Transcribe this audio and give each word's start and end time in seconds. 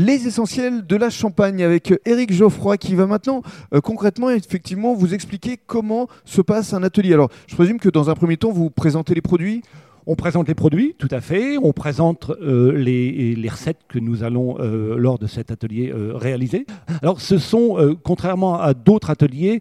Les 0.00 0.28
essentiels 0.28 0.86
de 0.86 0.94
la 0.94 1.10
Champagne 1.10 1.64
avec 1.64 1.92
Éric 2.04 2.32
Geoffroy 2.32 2.78
qui 2.78 2.94
va 2.94 3.06
maintenant 3.06 3.42
euh, 3.74 3.80
concrètement 3.80 4.30
effectivement 4.30 4.94
vous 4.94 5.12
expliquer 5.12 5.56
comment 5.56 6.06
se 6.24 6.40
passe 6.40 6.72
un 6.72 6.84
atelier. 6.84 7.14
Alors 7.14 7.30
je 7.48 7.56
présume 7.56 7.80
que 7.80 7.88
dans 7.88 8.08
un 8.08 8.14
premier 8.14 8.36
temps 8.36 8.52
vous 8.52 8.70
présentez 8.70 9.12
les 9.12 9.20
produits. 9.20 9.64
On 10.10 10.14
présente 10.16 10.48
les 10.48 10.54
produits, 10.54 10.94
tout 10.96 11.08
à 11.10 11.20
fait. 11.20 11.58
On 11.58 11.74
présente 11.74 12.30
euh, 12.40 12.72
les, 12.72 13.34
les, 13.34 13.48
recettes 13.50 13.80
que 13.88 13.98
nous 13.98 14.24
allons, 14.24 14.56
euh, 14.58 14.96
lors 14.96 15.18
de 15.18 15.26
cet 15.26 15.50
atelier, 15.50 15.92
euh, 15.94 16.12
réaliser. 16.14 16.64
Alors, 17.02 17.20
ce 17.20 17.36
sont, 17.36 17.76
contrairement 18.02 18.58
à 18.58 18.72
d'autres 18.72 19.10
ateliers, 19.10 19.60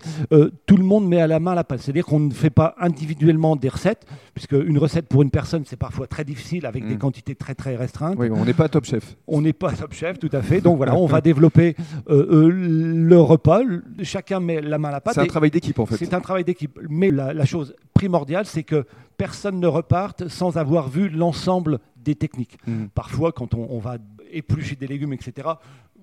tout 0.66 0.78
le 0.78 0.86
monde 0.86 1.06
met 1.06 1.20
à 1.20 1.28
la 1.28 1.42
main 1.42 1.54
la 1.54 1.66
pâte. 1.66 1.82
C'est-à-dire 1.82 2.06
qu'on 2.06 2.22
ne 2.22 2.32
fait 2.32 2.50
pas 2.50 2.76
individuellement 2.80 3.58
des 3.58 3.68
recettes, 3.68 4.06
puisque 4.34 4.54
une 4.54 4.78
recette 4.78 5.08
pour 5.08 5.22
une 5.22 5.32
personne, 5.32 5.64
c'est 5.66 5.76
parfois 5.76 6.08
très 6.08 6.24
difficile 6.24 6.66
avec 6.66 6.86
Mm. 6.86 6.90
des 6.90 6.98
quantités 6.98 7.36
très, 7.36 7.54
très 7.54 7.76
restreintes. 7.76 8.16
Oui, 8.18 8.30
on 8.32 8.46
n'est 8.46 8.54
pas 8.54 8.70
top 8.70 8.86
chef. 8.86 9.18
On 9.28 9.42
n'est 9.42 9.52
pas 9.52 9.74
top 9.74 9.94
chef, 9.94 10.18
tout 10.18 10.30
à 10.32 10.42
fait. 10.42 10.62
Donc 10.62 10.78
voilà, 10.78 10.96
on 10.96 11.08
va 11.08 11.20
développer 11.20 11.76
le 12.08 13.18
repas. 13.20 13.62
Chacun 14.02 14.40
met 14.40 14.62
la 14.62 14.78
main 14.78 14.90
à 14.90 14.94
la 14.94 15.02
pâte. 15.02 15.16
C'est 15.16 15.22
un 15.22 15.26
travail 15.26 15.52
d'équipe 15.52 15.78
en 15.78 15.86
fait. 15.86 15.98
c'est 15.98 16.14
un 16.14 16.22
travail 16.22 16.46
d'équipe. 16.46 16.80
Mais 16.90 17.12
la, 17.12 17.34
la 17.34 17.44
chose 17.46 17.76
primordiale, 17.94 18.46
c'est 18.46 18.64
que 18.64 18.86
personne 19.18 19.60
ne 19.60 19.68
reparte 19.68 20.28
sans 20.28 20.58
avoir 20.58 20.90
vu 20.90 21.10
l'ensemble 21.10 21.80
des 21.98 22.16
techniques. 22.16 22.58
Mm. 22.68 22.86
Parfois, 22.94 23.32
quand 23.32 23.54
on, 23.54 23.68
on 23.70 23.80
va 23.80 23.98
éplucher 24.32 24.76
des 24.76 24.88
légumes, 24.88 25.14
etc., 25.14 25.48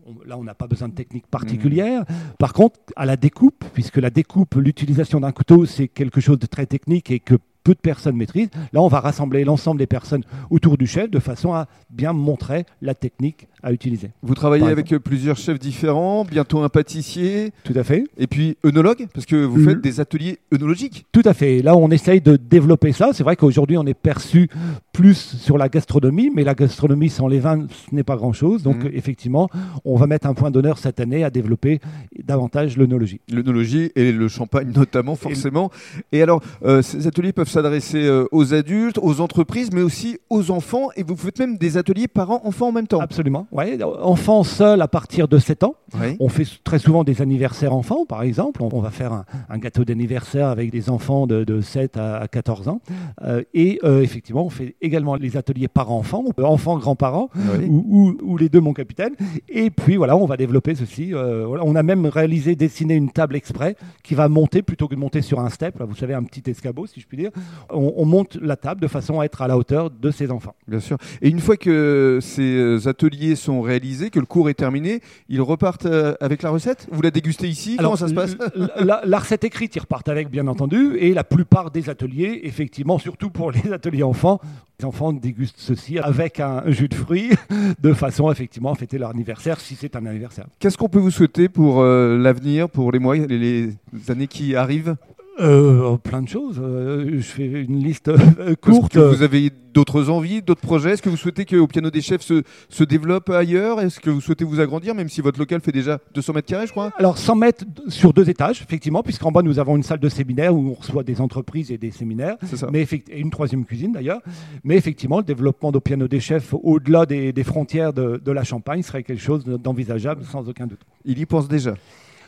on- 0.07 0.17
là, 0.27 0.37
on 0.37 0.45
n'a 0.45 0.55
pas 0.55 0.67
besoin 0.67 0.89
de 0.89 0.95
technique 0.95 1.27
particulière. 1.29 2.05
Par 2.39 2.53
contre, 2.53 2.79
à 2.97 3.07
la 3.07 3.17
découpe, 3.17 3.65
puisque 3.73 3.97
la 3.97 4.11
découpe, 4.11 4.55
l'utilisation 4.57 5.21
d'un 5.21 5.33
couteau, 5.33 5.65
c'est 5.65 5.89
quelque 5.89 6.21
chose 6.21 6.39
de 6.39 6.47
très 6.47 6.67
technique 6.67 7.11
et 7.11 7.21
que 7.21 7.37
peu 7.65 7.73
de 7.75 7.79
personnes 7.81 8.17
maîtrisent, 8.17 8.51
là, 8.73 8.81
on 8.83 8.89
va 8.89 9.01
rassembler 9.01 9.45
l'ensemble 9.45 9.79
des 9.79 9.87
personnes 9.87 10.23
autour 10.51 10.77
du 10.77 10.87
chef 10.87 11.11
de 11.11 11.19
façon 11.19 11.53
à 11.53 11.67
bien 11.91 12.13
montrer 12.13 12.67
la 12.83 12.95
technique 12.95 13.49
à 13.63 13.73
utiliser. 13.73 14.11
Vous 14.23 14.35
travaillez 14.35 14.67
avec 14.69 14.93
euh, 14.93 14.99
plusieurs 14.99 15.39
chefs 15.39 15.59
différents, 15.59 16.25
bientôt 16.25 16.63
un 16.63 16.69
pâtissier 16.69 17.53
Tout 17.65 17.73
à 17.75 17.83
fait. 17.83 18.05
et 18.19 18.27
puis 18.27 18.59
œnologue 18.65 19.07
parce 19.15 19.25
que 19.27 19.37
vous 19.37 19.65
faites 19.65 19.81
des 19.81 20.01
ateliers 20.01 20.39
œnologiques. 20.53 21.07
Tout 21.13 21.23
à 21.25 21.33
fait. 21.33 21.63
Là, 21.63 21.75
on 21.77 21.91
essaye 21.91 22.21
de 22.21 22.37
développer 22.37 22.93
ça. 22.93 23.11
C'est 23.15 23.25
vrai 23.25 23.37
qu'aujourd'hui, 23.37 23.79
on 23.79 23.87
est 23.87 23.95
perçu 23.95 24.49
plus 24.95 25.37
sur 25.39 25.59
la 25.59 25.69
gastronomie, 25.69 26.31
mais 26.35 26.45
la 26.45 26.55
gastronomie 26.55 27.11
sans 27.11 27.27
les 27.27 27.41
vins, 27.41 27.67
ce 27.69 27.95
n'est 27.95 28.05
pas 28.05 28.17
grand-chose. 28.17 28.63
Donc, 28.63 28.85
Mhm. 28.85 28.91
effectivement, 28.95 29.49
on 29.85 29.97
va 29.97 30.07
mettre 30.07 30.27
un 30.29 30.35
point 30.35 30.51
d'honneur 30.53 30.79
cette 30.79 31.01
année 31.01 31.25
à 31.25 31.31
développer 31.31 31.81
davantage 32.23 32.77
l'œnologie. 32.77 33.21
L'œnologie 33.31 33.91
et 33.97 34.13
le 34.13 34.29
champagne 34.29 34.71
notamment 34.75 35.17
forcément. 35.17 35.71
Et 36.13 36.23
alors, 36.23 36.41
euh, 36.65 36.81
ces 36.81 37.07
ateliers 37.09 37.33
peuvent 37.33 37.49
s'adresser 37.49 38.05
euh, 38.05 38.27
aux 38.33 38.55
adultes, 38.55 38.99
aux 39.03 39.21
entreprises, 39.21 39.71
mais 39.73 39.83
aussi 39.83 40.19
aux 40.31 40.51
enfants. 40.53 40.89
Et 40.97 41.03
vous 41.03 41.17
faites 41.17 41.39
même 41.41 41.59
des 41.59 41.77
ateliers 41.77 42.07
parents-enfants 42.09 42.69
en 42.69 42.73
même 42.73 42.87
temps. 42.87 43.01
Absolument. 43.01 43.47
Ouais. 43.51 43.79
Enfants 43.83 44.45
seuls 44.45 44.81
à 44.81 44.89
partir 44.89 45.27
de 45.27 45.39
7 45.39 45.65
ans. 45.65 45.75
Oui. 46.01 46.17
On 46.21 46.29
fait 46.29 46.47
très 46.63 46.79
souvent 46.79 47.03
des 47.03 47.21
anniversaires 47.21 47.75
enfants, 47.75 48.07
par 48.07 48.23
exemple. 48.23 48.63
On, 48.63 48.69
on 48.73 48.81
va 48.81 48.91
faire 48.91 49.13
un, 49.13 49.25
un 49.49 49.59
gâteau 49.59 49.85
d'anniversaire 49.85 50.49
avec 50.49 50.71
des 50.71 50.89
enfants 50.89 51.27
de, 51.27 51.43
de 51.43 51.61
7 51.61 51.97
à, 51.97 52.19
à 52.19 52.29
14 52.29 52.69
ans. 52.69 52.81
Euh, 53.23 53.43
et 53.55 53.81
effectivement, 53.85 54.47
on 54.47 54.51
fait 54.51 54.77
également 54.85 55.17
les 55.17 55.37
ateliers 55.37 55.69
parents-enfants, 55.69 56.25
enfants-grands-parents. 56.39 57.31
Oui. 57.35 57.67
ou, 57.69 57.85
ou- 57.89 58.17
ou 58.33 58.37
les 58.37 58.49
deux, 58.49 58.61
mon 58.61 58.73
capitaine. 58.73 59.13
Et 59.49 59.71
puis 59.71 59.97
voilà, 59.97 60.17
on 60.17 60.27
va 60.27 60.37
développer 60.37 60.75
ceci. 60.75 61.13
euh, 61.15 61.45
voilà. 61.47 61.65
On 61.65 61.75
a 61.75 61.83
même 61.83 62.07
réalisé, 62.07 62.55
dessiné 62.57 62.95
une 62.95 63.11
table 63.11 63.37
exprès 63.37 63.77
qui 64.03 64.15
va 64.15 64.29
monter 64.29 64.63
plutôt 64.63 64.89
que 64.89 64.95
de 64.95 65.01
monter 65.01 65.23
sur 65.23 65.41
un 65.41 65.49
step. 65.49 65.79
Là, 65.79 65.85
vous 65.87 65.95
savez, 65.97 66.15
un 66.15 66.23
petit 66.23 66.49
escabeau, 66.51 66.87
si 66.87 67.01
je 67.01 67.07
puis 67.07 67.17
dire. 67.17 67.31
On, 67.71 67.93
on 67.97 68.05
monte 68.05 68.37
la 68.41 68.57
table 68.57 68.81
de 68.81 68.87
façon 68.89 69.21
à 69.21 69.25
être 69.25 69.43
à 69.43 69.49
la 69.49 69.57
hauteur 69.59 69.91
de 69.91 70.11
ses 70.11 70.31
enfants. 70.31 70.55
Bien 70.69 70.81
sûr. 70.81 70.97
Et 71.23 71.29
une 71.29 71.41
fois 71.41 71.57
que 71.57 72.19
ces 72.23 72.55
euh, 72.57 72.89
ateliers 72.89 73.37
sont 73.37 73.61
réalisés, 73.63 74.11
que 74.11 74.21
le 74.21 74.27
cours 74.27 74.49
est 74.51 74.55
terminé, 74.55 75.01
ils 75.29 75.41
repartent 75.41 75.87
euh, 75.87 76.15
avec 76.21 76.43
la 76.43 76.51
recette? 76.51 76.87
Vous 76.93 77.03
la 77.03 77.11
dégustez 77.11 77.49
ici? 77.49 77.77
Comment 77.77 77.97
ça 77.97 78.09
se 78.09 78.15
passe? 78.15 78.37
la 78.81 79.19
recette 79.19 79.45
écrite, 79.45 79.75
ils 79.77 79.81
repartent 79.81 80.09
avec, 80.09 80.31
bien 80.31 80.47
entendu. 80.47 80.97
Et 80.99 81.15
la 81.15 81.25
plupart 81.25 81.71
des 81.71 81.89
ateliers, 81.91 82.41
effectivement, 82.45 82.99
surtout 82.99 83.31
pour 83.31 83.51
les 83.51 83.73
ateliers 83.73 84.03
enfants, 84.03 84.41
enfants 84.85 85.13
dégustent 85.13 85.59
ceci 85.59 85.99
avec 85.99 86.41
un 86.41 86.63
jus 86.67 86.89
de 86.89 86.95
fruits 86.95 87.31
de 87.81 87.93
façon, 87.93 88.31
effectivement, 88.31 88.73
à 88.73 88.75
fêter 88.75 88.99
leur 88.99 89.11
anniversaire 89.11 89.61
si 89.61 89.75
c'est 89.75 89.97
un 89.97 90.07
anniversaire. 90.07 90.47
Qu'est-ce 90.59 90.79
qu'on 90.79 90.89
peut 90.89 90.99
vous 90.99 91.11
souhaiter 91.11 91.49
pour 91.49 91.81
euh, 91.81 92.19
l'avenir, 92.19 92.69
pour 92.69 92.93
les 92.93 92.99
mois, 92.99 93.17
les 93.17 93.71
années 94.09 94.29
qui 94.29 94.57
arrivent? 94.57 94.97
Euh, 95.41 95.97
plein 95.97 96.23
de 96.23 96.29
choses. 96.29 96.61
Euh, 96.63 97.17
je 97.17 97.23
fais 97.23 97.47
une 97.47 97.83
liste 97.83 98.09
euh, 98.09 98.55
courte. 98.61 98.93
que 98.93 98.99
vous 99.01 99.23
avez 99.23 99.51
d'autres 99.73 100.09
envies, 100.09 100.43
d'autres 100.43 100.61
projets? 100.61 100.93
Est-ce 100.93 101.03
que 101.03 101.09
vous 101.09 101.17
souhaitez 101.17 101.45
que 101.45 101.57
au 101.57 101.67
piano 101.67 101.91
des 101.91 102.01
chefs 102.01 102.23
se, 102.23 102.43
se 102.69 102.85
développe 102.85 103.31
ailleurs? 103.31 103.81
Est-ce 103.81 103.99
que 103.99 104.11
vous 104.11 104.21
souhaitez 104.21 104.45
vous 104.45 104.61
agrandir, 104.61 104.95
même 104.95 105.09
si 105.09 105.21
votre 105.21 105.39
local 105.41 105.61
fait 105.61 105.73
déjà 105.73 105.99
200 106.15 106.33
mètres 106.35 106.49
carrés, 106.49 106.67
je 106.67 106.71
crois? 106.73 106.93
Alors 106.99 107.19
100 107.19 107.35
mètres 107.35 107.65
sur 107.89 108.13
deux 108.13 108.31
étages, 108.31 108.63
effectivement, 108.63 109.03
puisqu'en 109.03 109.33
bas 109.33 109.43
nous 109.43 109.59
avons 109.59 109.75
une 109.77 109.83
salle 109.83 109.99
de 109.99 110.09
séminaire 110.09 110.55
où 110.55 110.69
on 110.71 110.75
reçoit 110.75 111.03
des 111.03 111.21
entreprises 111.21 111.73
et 111.73 111.79
des 111.79 111.91
séminaires, 111.91 112.37
ça. 112.55 112.69
mais 112.71 112.87
et 113.11 113.19
une 113.19 113.31
troisième 113.31 113.65
cuisine 113.65 113.93
d'ailleurs. 113.93 114.21
Mais 114.63 114.77
effectivement, 114.77 115.19
le 115.19 115.25
développement 115.25 115.71
au 115.71 115.81
piano 115.81 116.07
des 116.07 116.21
chefs 116.21 116.55
au-delà 116.63 117.07
des, 117.07 117.33
des 117.33 117.45
frontières 117.45 117.93
de, 117.93 118.21
de 118.25 118.33
la 118.33 118.45
Champagne 118.45 118.83
serait 118.83 119.03
quelque 119.03 119.23
chose 119.23 119.45
d'envisageable 119.45 120.25
sans 120.31 120.49
aucun 120.49 120.67
doute. 120.67 120.81
Il 121.05 121.19
y 121.19 121.27
pense 121.27 121.49
déjà. 121.49 121.75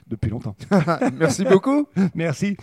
Depuis 0.09 0.31
longtemps. 0.31 0.55
Merci 1.19 1.43
beaucoup. 1.44 1.88
Merci. 2.15 2.56